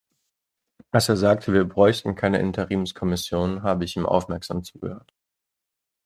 [0.89, 5.13] Als er sagte, wir bräuchten keine Interimskommission, habe ich ihm aufmerksam zugehört.